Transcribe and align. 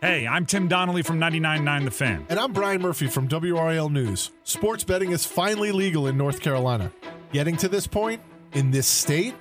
Hey, 0.00 0.26
I'm 0.26 0.46
Tim 0.46 0.66
Donnelly 0.66 1.02
from 1.02 1.20
99.9 1.20 1.84
The 1.84 1.90
Fan. 1.90 2.26
And 2.30 2.40
I'm 2.40 2.54
Brian 2.54 2.80
Murphy 2.80 3.06
from 3.06 3.28
WRAL 3.28 3.90
News. 3.92 4.30
Sports 4.44 4.82
betting 4.82 5.12
is 5.12 5.26
finally 5.26 5.72
legal 5.72 6.06
in 6.06 6.16
North 6.16 6.40
Carolina. 6.40 6.90
Getting 7.32 7.54
to 7.58 7.68
this 7.68 7.86
point 7.86 8.22
in 8.54 8.70
this 8.70 8.86
state 8.86 9.34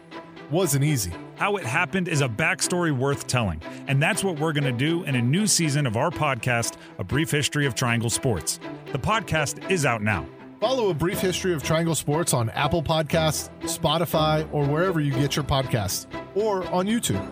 wasn't 0.51 0.83
easy. 0.83 1.13
How 1.37 1.55
it 1.55 1.65
happened 1.65 2.09
is 2.09 2.19
a 2.19 2.27
backstory 2.27 2.91
worth 2.91 3.25
telling, 3.25 3.61
and 3.87 4.03
that's 4.03 4.21
what 4.21 4.37
we're 4.37 4.51
going 4.51 4.65
to 4.65 4.73
do 4.73 5.03
in 5.03 5.15
a 5.15 5.21
new 5.21 5.47
season 5.47 5.87
of 5.87 5.95
our 5.95 6.09
podcast, 6.09 6.75
A 6.97 7.05
Brief 7.05 7.31
History 7.31 7.65
of 7.65 7.73
Triangle 7.73 8.09
Sports. 8.09 8.59
The 8.91 8.99
podcast 8.99 9.71
is 9.71 9.85
out 9.85 10.01
now. 10.01 10.27
Follow 10.59 10.89
A 10.89 10.93
Brief 10.93 11.21
History 11.21 11.53
of 11.53 11.63
Triangle 11.63 11.95
Sports 11.95 12.33
on 12.33 12.49
Apple 12.49 12.83
Podcasts, 12.83 13.49
Spotify, 13.61 14.45
or 14.51 14.65
wherever 14.65 14.99
you 14.99 15.13
get 15.13 15.37
your 15.37 15.45
podcasts, 15.45 16.05
or 16.35 16.67
on 16.73 16.85
YouTube. 16.85 17.25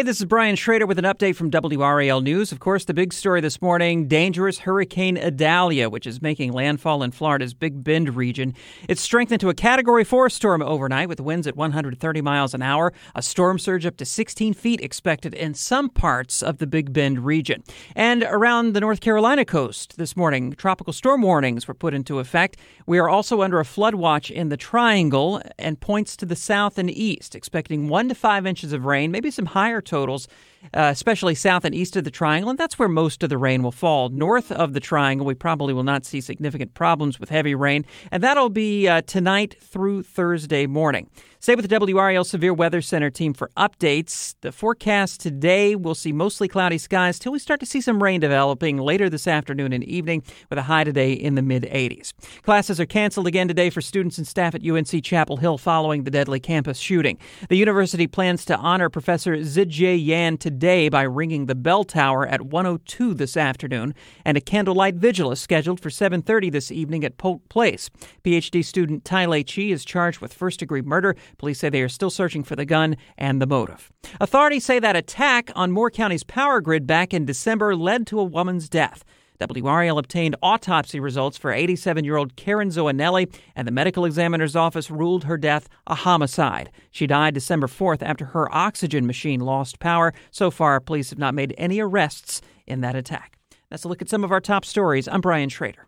Hey, 0.00 0.04
this 0.04 0.18
is 0.18 0.24
Brian 0.24 0.56
Schrader 0.56 0.86
with 0.86 0.98
an 0.98 1.04
update 1.04 1.36
from 1.36 1.50
WRAL 1.50 2.22
News. 2.22 2.52
Of 2.52 2.58
course, 2.58 2.86
the 2.86 2.94
big 2.94 3.12
story 3.12 3.42
this 3.42 3.60
morning 3.60 4.08
dangerous 4.08 4.60
Hurricane 4.60 5.18
Idalia, 5.18 5.90
which 5.90 6.06
is 6.06 6.22
making 6.22 6.54
landfall 6.54 7.02
in 7.02 7.10
Florida's 7.10 7.52
Big 7.52 7.84
Bend 7.84 8.16
region. 8.16 8.54
It's 8.88 9.02
strengthened 9.02 9.42
to 9.42 9.50
a 9.50 9.54
Category 9.54 10.04
4 10.04 10.30
storm 10.30 10.62
overnight 10.62 11.10
with 11.10 11.20
winds 11.20 11.46
at 11.46 11.54
130 11.54 12.22
miles 12.22 12.54
an 12.54 12.62
hour, 12.62 12.94
a 13.14 13.20
storm 13.20 13.58
surge 13.58 13.84
up 13.84 13.98
to 13.98 14.06
16 14.06 14.54
feet 14.54 14.80
expected 14.80 15.34
in 15.34 15.52
some 15.52 15.90
parts 15.90 16.42
of 16.42 16.56
the 16.56 16.66
Big 16.66 16.94
Bend 16.94 17.26
region. 17.26 17.62
And 17.94 18.22
around 18.22 18.72
the 18.72 18.80
North 18.80 19.02
Carolina 19.02 19.44
coast 19.44 19.98
this 19.98 20.16
morning, 20.16 20.54
tropical 20.54 20.94
storm 20.94 21.20
warnings 21.20 21.68
were 21.68 21.74
put 21.74 21.92
into 21.92 22.20
effect. 22.20 22.56
We 22.86 22.98
are 22.98 23.10
also 23.10 23.42
under 23.42 23.60
a 23.60 23.66
flood 23.66 23.96
watch 23.96 24.30
in 24.30 24.48
the 24.48 24.56
Triangle 24.56 25.42
and 25.58 25.78
points 25.78 26.16
to 26.16 26.24
the 26.24 26.36
south 26.36 26.78
and 26.78 26.90
east, 26.90 27.34
expecting 27.34 27.90
1 27.90 28.08
to 28.08 28.14
5 28.14 28.46
inches 28.46 28.72
of 28.72 28.86
rain, 28.86 29.10
maybe 29.10 29.30
some 29.30 29.44
higher 29.44 29.82
totals, 29.90 30.28
uh, 30.74 30.90
especially 30.92 31.34
south 31.34 31.64
and 31.64 31.74
east 31.74 31.96
of 31.96 32.04
the 32.04 32.10
triangle, 32.10 32.50
and 32.50 32.58
that's 32.58 32.78
where 32.78 32.88
most 32.88 33.22
of 33.22 33.30
the 33.30 33.38
rain 33.38 33.62
will 33.62 33.72
fall. 33.72 34.08
North 34.08 34.52
of 34.52 34.72
the 34.72 34.80
triangle, 34.80 35.26
we 35.26 35.34
probably 35.34 35.72
will 35.72 35.82
not 35.82 36.04
see 36.04 36.20
significant 36.20 36.74
problems 36.74 37.18
with 37.18 37.28
heavy 37.28 37.54
rain, 37.54 37.84
and 38.10 38.22
that'll 38.22 38.50
be 38.50 38.86
uh, 38.86 39.02
tonight 39.02 39.56
through 39.60 40.02
Thursday 40.02 40.66
morning. 40.66 41.08
Stay 41.42 41.54
with 41.54 41.66
the 41.66 41.74
WRAL 41.74 42.26
Severe 42.26 42.52
Weather 42.52 42.82
Center 42.82 43.08
team 43.08 43.32
for 43.32 43.50
updates. 43.56 44.34
The 44.42 44.52
forecast 44.52 45.20
today 45.20 45.74
will 45.74 45.94
see 45.94 46.12
mostly 46.12 46.48
cloudy 46.48 46.76
skies 46.76 47.18
till 47.18 47.32
we 47.32 47.38
start 47.38 47.60
to 47.60 47.66
see 47.66 47.80
some 47.80 48.02
rain 48.02 48.20
developing 48.20 48.76
later 48.76 49.08
this 49.08 49.26
afternoon 49.26 49.72
and 49.72 49.82
evening 49.82 50.22
with 50.50 50.58
a 50.58 50.62
high 50.62 50.84
today 50.84 51.14
in 51.14 51.36
the 51.36 51.42
mid 51.42 51.62
80s. 51.62 52.12
Classes 52.42 52.78
are 52.78 52.84
canceled 52.84 53.26
again 53.26 53.48
today 53.48 53.70
for 53.70 53.80
students 53.80 54.18
and 54.18 54.26
staff 54.26 54.54
at 54.54 54.66
UNC 54.66 55.02
Chapel 55.02 55.38
Hill 55.38 55.56
following 55.56 56.04
the 56.04 56.10
deadly 56.10 56.40
campus 56.40 56.76
shooting. 56.78 57.16
The 57.48 57.56
university 57.56 58.06
plans 58.06 58.44
to 58.44 58.56
honor 58.58 58.90
Professor 58.90 59.36
Zijie 59.36 60.04
Yan 60.04 60.36
today 60.36 60.49
by 60.58 61.02
ringing 61.02 61.46
the 61.46 61.54
bell 61.54 61.84
tower 61.84 62.26
at 62.26 62.42
102 62.42 63.14
this 63.14 63.36
afternoon, 63.36 63.94
and 64.24 64.36
a 64.36 64.40
candlelight 64.40 64.96
vigil 64.96 65.30
is 65.30 65.40
scheduled 65.40 65.80
for 65.80 65.90
7:30 65.90 66.50
this 66.50 66.70
evening 66.70 67.04
at 67.04 67.18
Polk 67.18 67.48
Place. 67.48 67.90
PhD 68.24 68.64
student 68.64 69.04
Tailei 69.04 69.44
Qi 69.44 69.70
is 69.70 69.84
charged 69.84 70.20
with 70.20 70.34
first-degree 70.34 70.82
murder. 70.82 71.14
Police 71.38 71.60
say 71.60 71.68
they 71.68 71.82
are 71.82 71.88
still 71.88 72.10
searching 72.10 72.42
for 72.42 72.56
the 72.56 72.64
gun 72.64 72.96
and 73.16 73.40
the 73.40 73.46
motive. 73.46 73.90
Authorities 74.20 74.64
say 74.64 74.78
that 74.78 74.96
attack 74.96 75.50
on 75.54 75.70
Moore 75.70 75.90
County's 75.90 76.24
power 76.24 76.60
grid 76.60 76.86
back 76.86 77.14
in 77.14 77.24
December 77.24 77.76
led 77.76 78.06
to 78.08 78.18
a 78.18 78.24
woman's 78.24 78.68
death. 78.68 79.04
WRAL 79.40 79.98
obtained 79.98 80.36
autopsy 80.42 81.00
results 81.00 81.36
for 81.36 81.52
87 81.52 82.04
year 82.04 82.16
old 82.16 82.36
Karen 82.36 82.68
Zoanelli, 82.68 83.32
and 83.56 83.66
the 83.66 83.72
medical 83.72 84.04
examiner's 84.04 84.56
office 84.56 84.90
ruled 84.90 85.24
her 85.24 85.36
death 85.36 85.68
a 85.86 85.94
homicide. 85.94 86.70
She 86.90 87.06
died 87.06 87.34
December 87.34 87.66
4th 87.66 88.02
after 88.02 88.26
her 88.26 88.54
oxygen 88.54 89.06
machine 89.06 89.40
lost 89.40 89.78
power. 89.78 90.12
So 90.30 90.50
far, 90.50 90.80
police 90.80 91.10
have 91.10 91.18
not 91.18 91.34
made 91.34 91.54
any 91.58 91.80
arrests 91.80 92.40
in 92.66 92.80
that 92.82 92.94
attack. 92.94 93.38
That's 93.70 93.84
a 93.84 93.88
look 93.88 94.02
at 94.02 94.08
some 94.08 94.24
of 94.24 94.32
our 94.32 94.40
top 94.40 94.64
stories. 94.64 95.08
I'm 95.08 95.20
Brian 95.20 95.48
Schrader. 95.48 95.86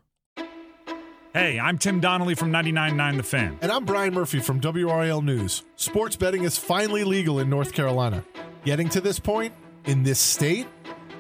Hey, 1.33 1.59
I'm 1.59 1.79
Tim 1.79 1.99
Donnelly 1.99 2.35
from 2.35 2.53
99.9 2.53 3.17
The 3.17 3.23
Fan. 3.23 3.59
And 3.63 3.73
I'm 3.73 3.87
Brian 3.87 4.13
Murphy 4.13 4.39
from 4.39 4.61
WRAL 4.61 5.23
News. 5.23 5.65
Sports 5.77 6.15
betting 6.15 6.45
is 6.45 6.59
finally 6.59 7.05
legal 7.05 7.39
in 7.39 7.49
North 7.49 7.73
Carolina. 7.73 8.23
Getting 8.65 8.91
to 8.91 9.01
this 9.01 9.19
point 9.19 9.55
in 9.87 10.03
this 10.03 10.19
state 10.19 10.67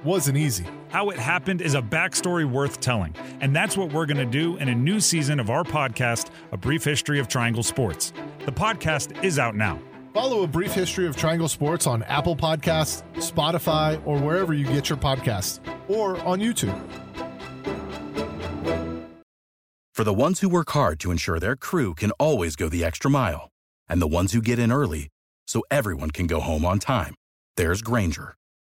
wasn't 0.04 0.36
easy. 0.36 0.66
How 0.92 1.08
it 1.08 1.18
happened 1.18 1.62
is 1.62 1.74
a 1.74 1.80
backstory 1.80 2.44
worth 2.44 2.78
telling, 2.78 3.16
and 3.40 3.56
that's 3.56 3.78
what 3.78 3.94
we're 3.94 4.04
going 4.04 4.18
to 4.18 4.26
do 4.26 4.58
in 4.58 4.68
a 4.68 4.74
new 4.74 5.00
season 5.00 5.40
of 5.40 5.48
our 5.48 5.64
podcast, 5.64 6.28
A 6.52 6.58
Brief 6.58 6.84
History 6.84 7.18
of 7.18 7.28
Triangle 7.28 7.62
Sports. 7.62 8.12
The 8.40 8.52
podcast 8.52 9.24
is 9.24 9.38
out 9.38 9.56
now. 9.56 9.80
Follow 10.12 10.42
A 10.42 10.46
Brief 10.46 10.74
History 10.74 11.06
of 11.06 11.16
Triangle 11.16 11.48
Sports 11.48 11.86
on 11.86 12.02
Apple 12.02 12.36
Podcasts, 12.36 13.04
Spotify, 13.14 14.06
or 14.06 14.18
wherever 14.18 14.52
you 14.52 14.66
get 14.66 14.90
your 14.90 14.98
podcasts, 14.98 15.60
or 15.88 16.22
on 16.26 16.40
YouTube. 16.40 16.78
For 19.94 20.04
the 20.04 20.12
ones 20.12 20.40
who 20.40 20.50
work 20.50 20.72
hard 20.72 21.00
to 21.00 21.10
ensure 21.10 21.40
their 21.40 21.56
crew 21.56 21.94
can 21.94 22.10
always 22.20 22.54
go 22.54 22.68
the 22.68 22.84
extra 22.84 23.10
mile, 23.10 23.48
and 23.88 24.02
the 24.02 24.06
ones 24.06 24.34
who 24.34 24.42
get 24.42 24.58
in 24.58 24.70
early 24.70 25.08
so 25.46 25.62
everyone 25.70 26.10
can 26.10 26.26
go 26.26 26.40
home 26.40 26.66
on 26.66 26.78
time, 26.78 27.14
there's 27.56 27.80
Grainger, 27.80 28.34